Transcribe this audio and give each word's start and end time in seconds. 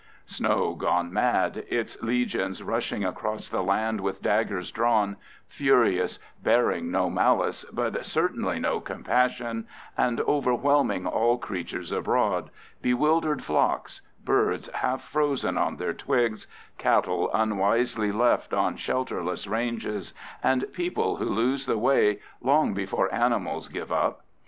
Snow 0.25 0.73
gone 0.73 1.13
mad, 1.13 1.57
its 1.69 2.01
legions 2.01 2.63
rushing 2.63 3.03
across 3.05 3.47
the 3.49 3.61
land 3.61 4.01
with 4.01 4.19
daggers 4.23 4.71
drawn, 4.71 5.15
furious, 5.47 6.17
bearing 6.41 6.89
no 6.89 7.07
malice, 7.07 7.65
but 7.71 8.03
certainly 8.03 8.57
no 8.57 8.79
compassion, 8.81 9.67
and 9.95 10.19
overwhelming 10.21 11.05
all 11.05 11.37
creatures 11.37 11.91
abroad: 11.91 12.49
bewildered 12.81 13.43
flocks, 13.43 14.01
birds 14.25 14.69
half 14.73 15.03
frozen 15.03 15.55
on 15.55 15.77
their 15.77 15.93
twigs, 15.93 16.47
cattle 16.79 17.29
unwisely 17.31 18.11
left 18.11 18.55
on 18.55 18.77
shelterless 18.77 19.45
ranges, 19.45 20.15
and 20.41 20.65
people 20.73 21.17
who 21.17 21.25
lose 21.25 21.67
the 21.67 21.77
way 21.77 22.19
long 22.41 22.73
before 22.73 23.13
animals 23.13 23.67
give 23.67 23.91
up. 23.91 24.23